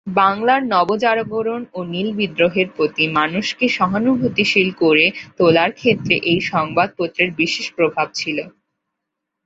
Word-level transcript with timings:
বাংলার 0.17 0.61
নবজাগরণ 0.67 1.61
ও 1.73 1.79
নীল 1.83 2.09
বিদ্রোহের 2.13 2.67
প্রতি 2.75 3.03
মানুষকে 3.11 3.65
সহানুভূতিশীল 3.77 4.69
করে 4.81 5.05
তোলার 5.37 5.71
ক্ষেত্রে 5.71 6.15
এই 6.23 6.39
সংবাদপত্রের 6.51 7.29
বিশেষ 7.35 7.65
প্রভাব 7.77 8.07
ছিল। 8.13 8.37